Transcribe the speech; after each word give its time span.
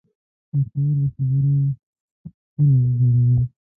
هوښیار 0.51 0.91
له 0.99 1.07
خبرو 1.13 1.53
تله 2.53 2.77
جوړوي 2.99 3.41